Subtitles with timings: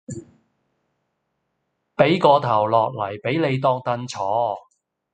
[1.95, 4.57] 批個頭落嚟俾你當櫈坐